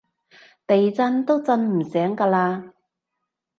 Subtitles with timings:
[0.65, 2.71] 地震都震唔醒㗎喇